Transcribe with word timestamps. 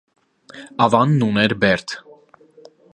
Ավանն 0.87 1.27
ուներ 1.27 1.57
բերդ։ 1.65 1.97